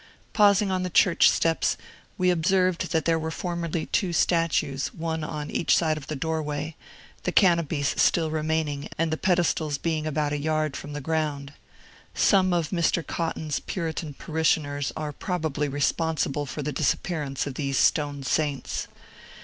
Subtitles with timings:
[0.33, 1.77] Pausing on the church steps,
[2.17, 6.75] we observed that there were formerly two statues, one on each side of the doorway;
[7.21, 11.53] the canopies still remaining and the pedestals being about a yard from the ground.
[12.15, 13.05] Some of Mr.
[13.05, 18.87] Cotton's Puritan parishioners are probably responsible for the disappearance of these stone saints.